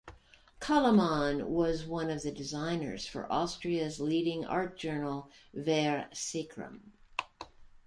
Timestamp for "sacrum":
6.11-6.93